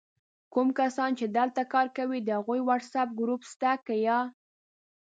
[0.53, 4.19] کوم کسان چې دلته کار کوي د هغوي وټس آپ ګروپ سته که یا؟!